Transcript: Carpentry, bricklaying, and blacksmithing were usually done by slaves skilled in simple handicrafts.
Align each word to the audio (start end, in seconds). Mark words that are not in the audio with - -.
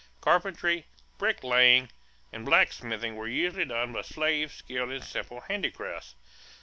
Carpentry, 0.19 0.87
bricklaying, 1.19 1.91
and 2.33 2.43
blacksmithing 2.43 3.15
were 3.15 3.27
usually 3.27 3.65
done 3.65 3.93
by 3.93 4.01
slaves 4.01 4.55
skilled 4.55 4.89
in 4.89 5.03
simple 5.03 5.41
handicrafts. 5.41 6.15